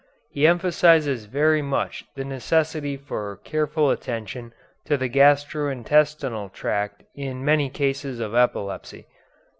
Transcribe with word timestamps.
He 0.31 0.47
emphasizes 0.47 1.25
very 1.25 1.61
much 1.61 2.05
the 2.15 2.25
necessity 2.25 2.97
for 2.97 3.39
careful 3.43 3.91
attention 3.91 4.51
to 4.87 4.97
the 4.97 5.07
gastro 5.07 5.69
intestinal 5.69 6.49
tract 6.49 7.03
in 7.13 7.45
many 7.45 7.69
cases 7.69 8.19
of 8.19 8.33
epilepsy. 8.33 9.05